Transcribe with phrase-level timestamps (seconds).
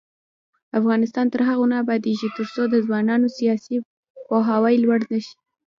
[0.79, 3.75] افغانستان تر هغو نه ابادیږي، ترڅو د ځوانانو سیاسي
[4.27, 5.35] پوهاوی لوړ نشي.